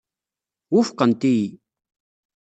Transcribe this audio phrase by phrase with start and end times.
[0.73, 1.47] Wufqent-iyi.